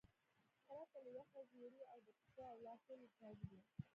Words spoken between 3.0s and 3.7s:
له چاودو.